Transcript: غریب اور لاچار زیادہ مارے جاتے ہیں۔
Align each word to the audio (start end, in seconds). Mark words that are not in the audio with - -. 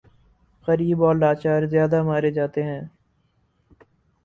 غریب 0.67 1.03
اور 1.03 1.15
لاچار 1.15 1.61
زیادہ 1.65 2.03
مارے 2.03 2.31
جاتے 2.31 2.63
ہیں۔ 2.63 2.81